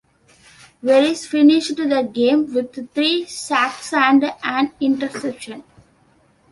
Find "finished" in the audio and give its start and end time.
1.27-1.75